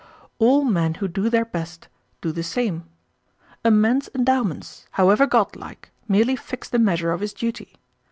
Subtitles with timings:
[0.39, 1.87] All men who do their best,
[2.21, 2.85] do the same.
[3.63, 7.75] A man's endowments, however godlike, merely fix the measure of his duty.